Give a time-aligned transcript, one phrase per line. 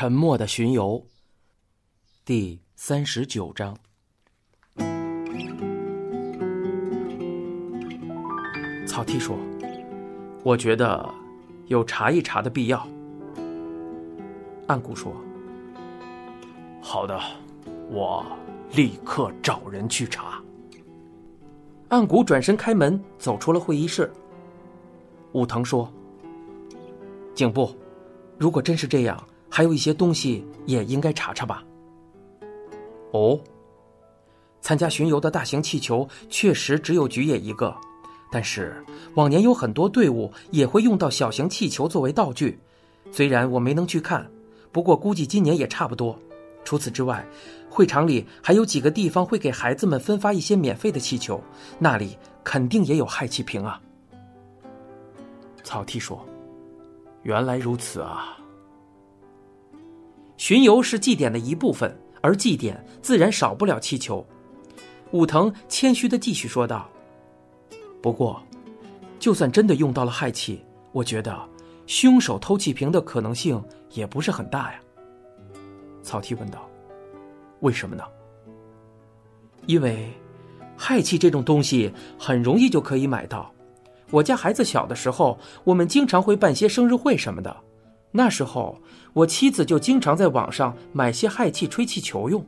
[0.00, 1.04] 沉默的巡游，
[2.24, 3.76] 第三十九章。
[8.86, 9.36] 草剃说
[10.44, 11.12] ：“我觉得
[11.66, 12.86] 有查一查的必要。”
[14.68, 15.12] 暗谷说
[16.80, 17.20] ：“好的，
[17.90, 18.24] 我
[18.76, 20.40] 立刻找人去查。”
[21.90, 24.08] 暗谷转身开门，走出了会议室。
[25.32, 25.92] 武藤说
[27.34, 27.76] ：“警部，
[28.38, 29.20] 如果真是这样。”
[29.58, 31.64] 还有一些东西也应该查查吧。
[33.10, 33.36] 哦，
[34.60, 37.74] 参加巡游的大型气球确实只有菊野一个，
[38.30, 38.80] 但是
[39.16, 42.56] 往年有很多队伍也会用到小型气球作为道具。
[43.10, 44.30] 虽然我没能去看，
[44.70, 46.16] 不过估计今年也差不多。
[46.64, 47.26] 除此之外，
[47.68, 51.42] 会场里还有几个地方会给孩子们分发一些免费的气球，
[51.80, 53.80] 那里肯定也有氦气瓶啊。
[55.64, 56.24] 草剃说
[57.24, 58.38] ：“原来如此啊。”
[60.38, 64.24] 巡游是祭典的一部分，而祭典自然少不了气球。
[65.10, 66.88] 武藤谦虚的继续说道
[68.00, 68.40] ：“不过，
[69.18, 71.36] 就算真的用到了氦气，我觉得
[71.86, 74.80] 凶手偷气瓶的可能性也不是很大呀。”
[76.04, 76.68] 草剃问道
[77.60, 78.04] ：“为什么呢？”
[79.66, 80.08] 因为
[80.76, 83.52] 氦气这种东西很容易就可以买到。
[84.10, 87.54] 我家孩子小的时候，我们经常会办些生日会什么的。
[88.18, 88.76] 那时候，
[89.12, 92.44] 我妻子就经常在网上买些氦气吹气球用。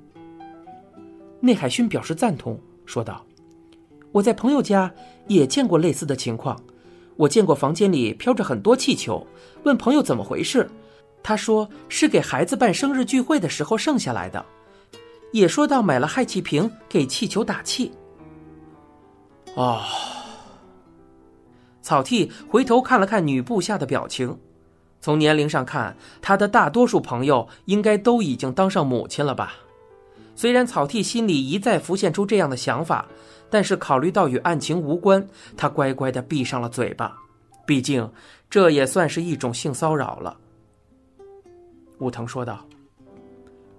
[1.39, 3.25] 内海勋表示赞同，说道
[4.11, 4.93] ：“我在朋友家
[5.29, 6.61] 也见过类似的情况，
[7.15, 9.25] 我见过房间里飘着很多气球，
[9.63, 10.69] 问朋友怎么回事，
[11.23, 14.45] 他说是给孩子办生日聚会的时候剩下来的，
[15.33, 17.93] 也说到买了氦气瓶给气球打气。”
[19.55, 19.81] 哦！
[21.81, 24.37] 草剃回头看了看女部下的表情。
[25.01, 29.55] 从年龄上看，他的大多数朋友应该都已经当上母亲了吧？
[30.37, 33.07] 虽然草剃心里一再浮现出这样的想法，
[33.49, 35.27] 但是考虑到与案情无关，
[35.57, 37.17] 他乖乖的闭上了嘴巴。
[37.67, 38.11] 毕竟，
[38.49, 40.37] 这也算是一种性骚扰了。
[41.99, 42.67] 武藤说道：“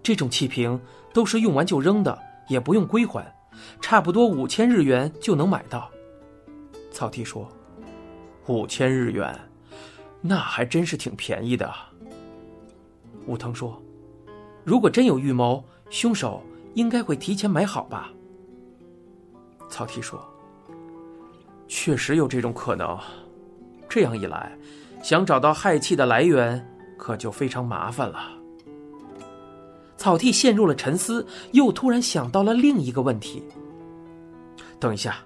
[0.01, 0.79] 这种气瓶
[1.13, 2.17] 都是用完就扔的，
[2.47, 3.25] 也不用归还，
[3.79, 5.90] 差不多五千日元就能买到。”
[6.91, 7.47] 草剃说
[8.47, 9.38] ：“五千日元。”
[10.22, 11.74] 那还真是挺便宜的。
[13.26, 13.82] 武藤说
[14.64, 16.42] ：“如果真有预谋，凶手
[16.76, 18.12] 应该会提前买好吧？”
[19.68, 20.24] 草剃说
[21.68, 22.98] ：“确实有这种可能。
[23.90, 24.56] 这样一来，
[25.02, 26.64] 想找到氦气的来源，
[26.98, 28.30] 可就非常麻烦了。”
[29.98, 33.44] 草剃陷入了沉思，又突然想到了另一个问题
[34.80, 35.18] ：“等一下，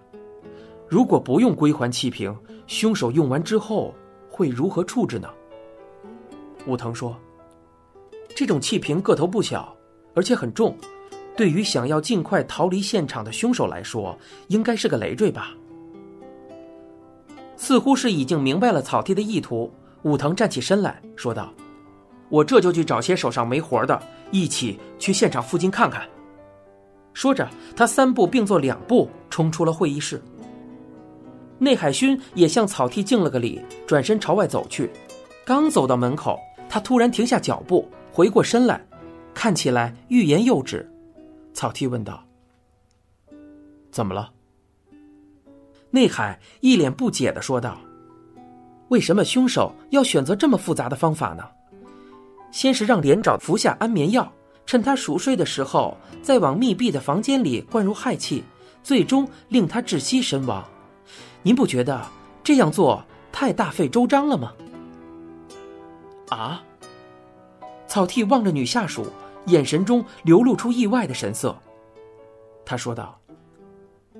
[0.88, 2.36] 如果不用归还气瓶，
[2.68, 3.94] 凶手用完之后……”
[4.36, 5.30] 会如何处置呢？
[6.68, 7.18] 武藤说
[8.36, 9.74] ：“这种气瓶个头不小，
[10.14, 10.76] 而且很重，
[11.38, 14.18] 对于想要尽快逃离现场的凶手来说，
[14.50, 15.56] 应该是个累赘吧。”
[17.56, 21.54] 似乎是已经明白了草剃的意图，武藤站起身来说道
[22.28, 23.98] ：“我这就去找些手上没活的，
[24.32, 26.06] 一起去现场附近看看。”
[27.16, 30.22] 说着，他三步并作两步冲出了会议室。
[31.58, 34.92] 内海勋也向草剃敬了个礼，转身朝外走去。
[35.46, 38.86] 刚走到门口，他突然停下脚步，回过身来，
[39.34, 40.90] 看起来欲言又止。
[41.54, 42.26] 草剃问道
[43.90, 44.32] ：“怎么了？”
[45.92, 47.78] 内海一脸不解的说道
[48.90, 51.44] ：“为什么凶手要选择这么复杂的方法呢？
[52.52, 54.30] 先是让连长服下安眠药，
[54.66, 58.44] 趁他熟睡的时候，再往密闭的房间里灌入氦气，
[58.84, 60.68] 最终令他窒息身亡。”
[61.46, 62.04] 您不觉得
[62.44, 64.52] 这样做太大费周章了吗？
[66.30, 66.64] 啊！
[67.86, 69.06] 草剃望着女下属，
[69.46, 71.56] 眼神中流露出意外的神色。
[72.66, 73.22] 他说道：“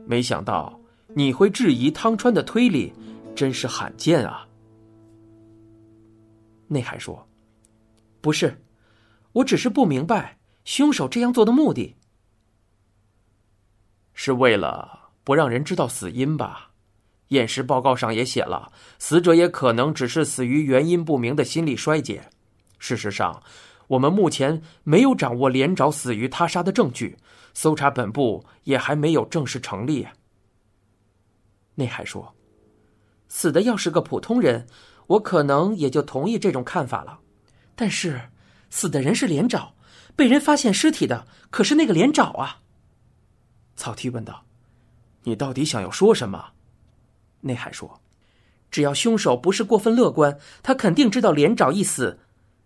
[0.06, 0.80] 没想到
[1.16, 2.94] 你会质疑汤川的推理，
[3.36, 4.48] 真是罕见啊。”
[6.70, 7.28] 内海说
[8.22, 8.64] ：“不是，
[9.32, 11.96] 我只是不明白凶手这样做的目的，
[14.14, 16.70] 是为了不让人知道死因吧？”
[17.30, 22.30] 验尸报告上也写了，死者也可能只是死于原因不明的心力衰竭。
[22.78, 23.42] 事实上，
[23.88, 27.18] 我们目前没有掌握连长死于他杀的证据，
[27.54, 30.08] 搜查本部也还没有正式成立。
[31.76, 32.36] 内海说
[33.28, 34.68] ：“死的要是个普通人，
[35.08, 37.20] 我可能也就同意这种看法了。
[37.76, 38.30] 但是，
[38.70, 39.74] 死的人是连长，
[40.16, 42.62] 被人发现尸体的可是那个连长啊。”
[43.76, 44.46] 草剃问道
[45.24, 46.52] ：“你到底想要说什么？”
[47.46, 48.02] 内海说
[48.70, 52.20] ：“只要凶手不是过分乐观，他肯定知道连长一死，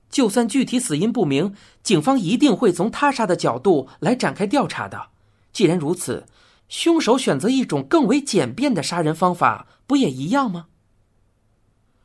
[0.09, 1.53] 就算具体死因不明，
[1.83, 5.09] 警方一定会从他杀的角度来展开调查的。
[5.51, 6.25] 既然如此，
[6.67, 10.67] 凶手选择一种更为简便的杀人方法，不也一样吗？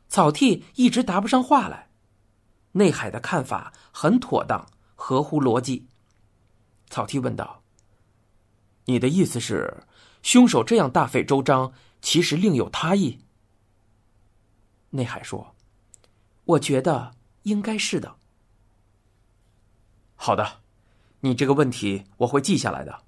[0.09, 1.89] 草剃一直答不上话来。
[2.73, 5.87] 内海的看法很妥当，合乎逻辑。
[6.89, 7.61] 草剃问道
[8.85, 9.83] ：“你的意思是，
[10.21, 11.71] 凶手这样大费周章，
[12.05, 13.17] 其实另有他意？”
[14.91, 15.55] 内海说
[16.45, 18.17] ：“我觉得应该是的。”
[20.13, 20.59] 好的，
[21.21, 23.01] 你这个问题我会记下来的。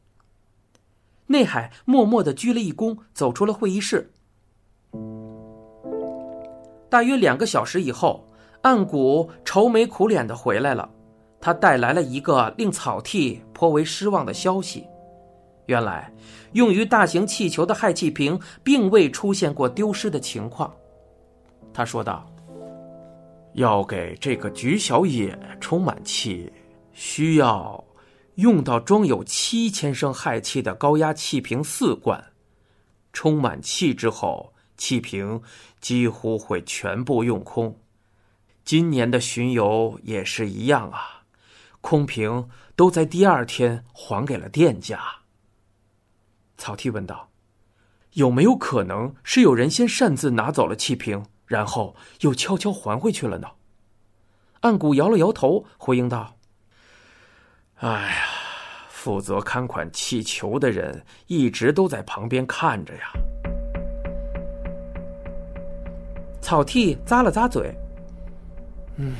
[1.28, 4.12] 内海默默的鞠了一躬，走出了会议室。
[6.90, 8.28] 大约两个小时以后，
[8.64, 10.90] 岸谷愁眉苦脸的回来了。
[11.40, 14.88] 他带来了一个令草剃颇为失望的消息：
[15.68, 16.12] 原来，
[16.54, 20.74] 用于大型气球的氦气瓶并未出现过丢失的情况。
[21.74, 22.26] 他说道
[23.54, 26.52] ：“要给这个菊小野充满气，
[26.94, 27.84] 需要
[28.36, 32.24] 用到装有七千升氦气的高压气瓶四罐。
[33.12, 35.42] 充满气之后，气瓶
[35.82, 37.78] 几乎会全部用空。
[38.64, 41.24] 今年的巡游也是一样啊。”
[41.82, 45.00] 空瓶都在第二天还给了店家。
[46.58, 47.30] 草剃问道
[48.14, 53.48] ：“有没有可能是有人先擅自拿走了气瓶，然后又悄悄还回去了呢？”
[54.62, 56.36] 岸谷摇了摇头，回应道
[57.78, 58.26] ：“哎呀，
[58.90, 63.12] 负责看管气球的人一直都在旁边看着呀。”
[66.42, 67.74] 草剃咂了咂嘴
[68.98, 69.16] ：“嗯。”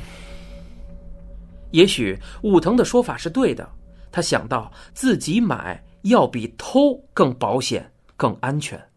[1.70, 3.68] 也许武藤的说法是对的，
[4.10, 8.90] 他想到自己买要比偷更保险、更安全。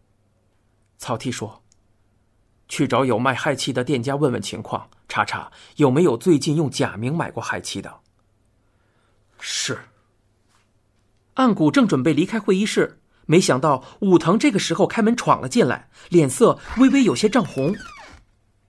[0.98, 1.62] 草剃说
[2.68, 8.00] ：“去找有卖氦气的店家问问情况，查查有没有最近用假名买过氦气的。”
[9.40, 9.78] 是。
[11.34, 17.74] 岸谷正准备离开会议室，没想到武藤这个时候开门闯了进来，脸色微微有些涨红。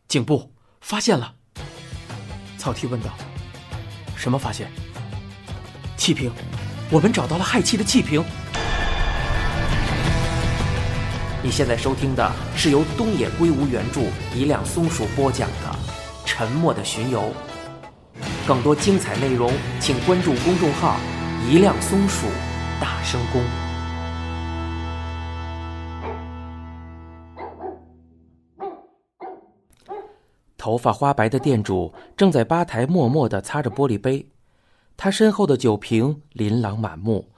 [0.07, 1.35] 警部发现了。
[2.57, 3.13] 草剃问道。
[4.15, 4.71] 什么发现？
[5.97, 6.31] 气瓶，
[6.93, 8.23] 我们找到了氦气的气瓶。
[11.41, 14.01] 你现在收听的是由东野圭吾原著、
[14.35, 15.55] 一辆松鼠播讲的
[16.23, 17.21] 《沉默的巡游》。
[18.47, 20.97] 更多精彩内容，请关注公众号
[21.49, 22.27] “一辆松鼠
[22.79, 23.41] 大声公”。
[30.55, 34.25] 头发花白的店主正在吧台默默的擦着玻璃杯，
[34.95, 37.29] 他身后的酒瓶琳琅满目，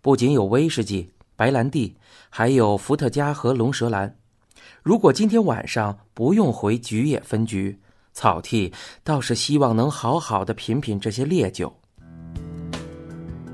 [0.00, 1.96] 不仅有威士忌、白兰地，
[2.30, 4.16] 还有伏特加和龙舌兰。
[4.82, 7.78] 如果今天晚上不用回菊野分局，
[8.12, 8.72] 草剃
[9.02, 11.74] 倒是希望能好好的品品这些烈酒。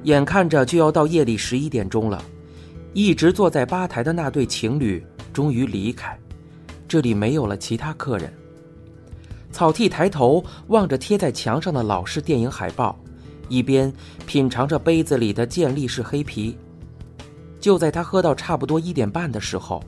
[0.05, 2.23] 眼看着就要到夜里十一点钟了，
[2.93, 6.19] 一直坐在吧台的那对情侣终于离开，
[6.87, 8.33] 这里没有了其他客人。
[9.51, 12.99] 草剃抬头望着贴在墙上的老式电影海报，
[13.49, 13.93] 一边
[14.27, 16.57] 品尝着杯子里的健力士黑啤。
[17.61, 19.83] 就在他喝到差不多一点半的时候，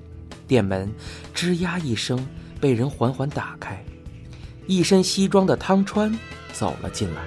[0.46, 0.90] 店门
[1.34, 2.26] 吱呀一声
[2.60, 3.84] 被人缓缓打开，
[4.66, 6.16] 一身西装的汤川
[6.52, 7.22] 走了进来。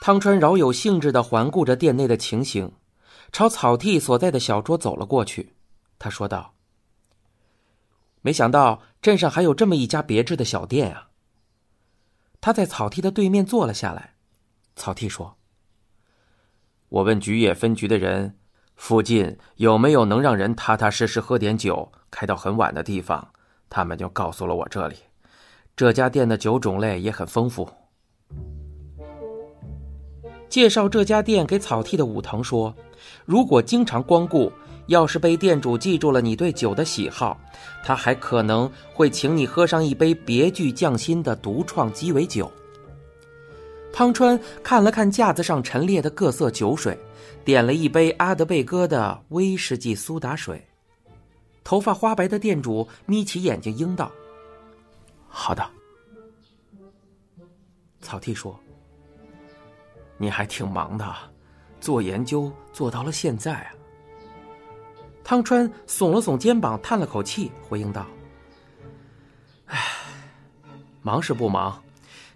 [0.00, 2.70] 汤川饶有兴致地环顾着店内的情形，
[3.32, 5.54] 朝草剃所在的小桌走了过去。
[5.98, 6.52] 他说道。
[8.20, 11.08] 没想到镇上还有这么一家别致的小店啊！
[12.44, 14.16] 他在草剃的对面坐了下来。
[14.76, 15.38] 草剃说
[16.90, 18.36] ：“我问菊野分局的人，
[18.76, 23.30] 附近有没有能让人踏踏实实喝点酒、开到很晚的地方？
[23.70, 24.96] 他们就告诉了我这里。
[25.74, 27.66] 这家店的酒种类也很丰富。”
[30.50, 32.76] 介绍这家店给草剃的武藤说
[33.24, 34.52] ：“如果经常光顾。”
[34.86, 37.38] 要是被店主记住了你对酒的喜好，
[37.84, 42.50] 他还可能会请你喝上一杯别具匠心的独创鸡尾酒。
[43.92, 46.98] 汤川看了看架子上陈列的各色酒水，
[47.44, 50.62] 点了一杯阿德贝哥的威士忌苏打水。
[51.62, 54.10] 头发花白的店主眯起眼睛应道
[55.28, 55.64] ：“好的。”
[58.02, 58.58] 草剃说
[60.18, 61.14] ：“你还挺忙的，
[61.80, 63.72] 做研究做到了现在啊。”
[65.24, 68.06] 汤川耸了耸肩膀，叹了口气，回应道
[69.66, 69.80] ：“唉，
[71.00, 71.82] 忙是不忙，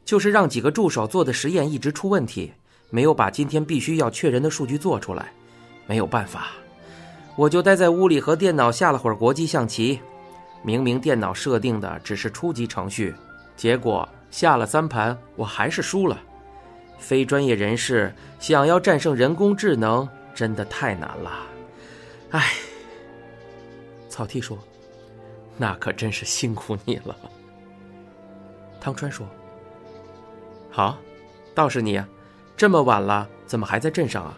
[0.07, 2.50] 就是让几个助手做的实验一直出问题，
[2.88, 5.30] 没有把今天必须要确认的数据做出来。
[5.87, 6.49] 没有办法，
[7.37, 10.00] 我就待在屋里和电脑下了会儿国际象棋。
[10.62, 13.14] 明明电脑设定的只是初级程序，
[13.54, 16.18] 结果下了三盘，我还是输了。
[16.99, 21.47] 非专业人士想要战胜人工智能，真的太难了。
[22.30, 22.52] 唉，
[24.18, 24.58] 草剃说
[25.56, 27.16] ：“那可真是辛苦你了。”
[28.80, 29.25] 汤川说
[30.72, 30.98] ：“好，
[31.54, 32.08] 倒是你啊，
[32.56, 34.37] 这么晚了，怎么还在镇上啊？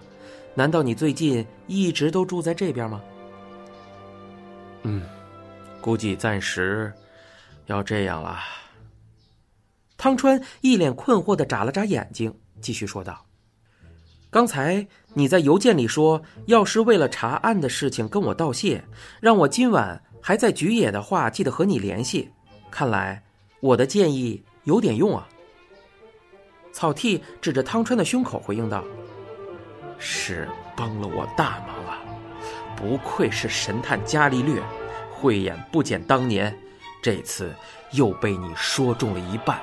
[0.55, 3.01] 难道你最近一直都住在这边吗？”
[4.85, 5.03] 嗯，
[5.81, 6.93] 估计暂时
[7.65, 8.39] 要这样了。
[9.97, 13.25] 汤川一脸困惑的眨了眨眼睛，继续说道
[14.31, 18.85] ：“刚才你在邮件里说，要是为了查案的事情跟我道谢，
[19.21, 22.31] 让我今晚还在菊野的话，记得和你联系。
[22.71, 23.25] 看来
[23.61, 25.29] 我的建议有点用啊。”
[26.73, 28.85] 草剃指着汤川的胸口回应道
[29.99, 31.99] ：“是帮了我大忙啊！
[32.77, 34.63] 不愧是神探伽利略，
[35.13, 36.57] 慧眼不减当年，
[37.03, 37.53] 这次
[37.91, 39.61] 又被你说中了一半。”